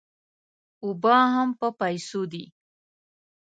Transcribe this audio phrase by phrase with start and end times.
[0.83, 2.45] اوبه هم په پیسو دي.